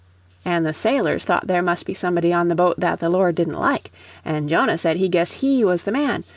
An' 0.43 0.63
the 0.63 0.73
sailors 0.73 1.25
thought 1.25 1.45
there 1.45 1.61
must 1.61 1.85
be 1.85 1.93
somebody 1.93 2.33
on 2.33 2.47
the 2.47 2.55
boat 2.55 2.79
that 2.79 2.99
the 2.99 3.07
Lord 3.07 3.35
didn't 3.35 3.59
like. 3.59 3.91
An' 4.25 4.47
Jonah 4.47 4.79
said 4.79 4.97
he 4.97 5.07
guessed 5.07 5.33
HE 5.33 5.63
was 5.63 5.83
the 5.83 5.91
man. 5.91 6.23